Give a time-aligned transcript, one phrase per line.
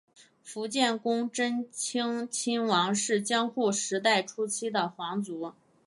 [0.41, 5.53] 伏见宫贞清亲王是江户时代初期的皇族。